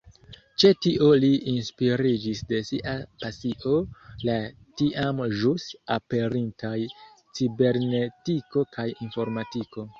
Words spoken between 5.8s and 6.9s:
aperintaj